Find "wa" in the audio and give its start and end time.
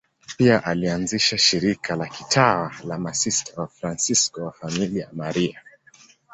4.43-4.51